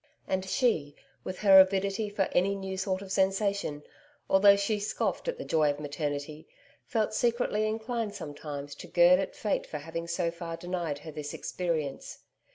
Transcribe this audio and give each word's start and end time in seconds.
And 0.27 0.43
she 0.49 0.95
with 1.23 1.37
her 1.41 1.59
avidity 1.59 2.09
for 2.09 2.23
any 2.31 2.55
new 2.55 2.75
sort 2.75 3.03
of 3.03 3.11
sensation, 3.11 3.83
although 4.31 4.55
she 4.55 4.79
scoffed 4.79 5.27
at 5.27 5.37
the 5.37 5.45
joy 5.45 5.69
of 5.69 5.79
maternity 5.79 6.47
felt 6.87 7.13
secretly 7.13 7.67
inclined 7.67 8.15
sometimes 8.15 8.73
to 8.73 8.87
gird 8.87 9.19
at 9.19 9.35
fate 9.35 9.67
for 9.67 9.77
having 9.77 10.07
so 10.07 10.31
far 10.31 10.57
denied 10.57 10.97
her 10.97 11.11
this 11.11 11.35
experience. 11.35 12.17